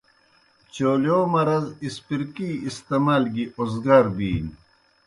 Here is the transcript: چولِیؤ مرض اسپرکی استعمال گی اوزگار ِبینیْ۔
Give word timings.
چولِیؤ 0.73 1.21
مرض 1.33 1.65
اسپرکی 1.85 2.51
استعمال 2.69 3.23
گی 3.33 3.45
اوزگار 3.59 4.03
ِبینیْ۔ 4.15 4.53